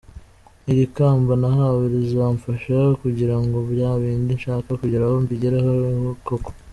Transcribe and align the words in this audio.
Iri 0.71 0.85
kamba 0.95 1.33
nahawe 1.41 1.83
rizamfasha 1.93 2.77
kugira 3.01 3.35
ngo 3.43 3.57
bya 3.71 3.91
bindi 4.01 4.31
nshaka 4.39 4.69
kugeraho 4.81 5.13
mbigereho 5.23 5.73
koko. 6.27 6.49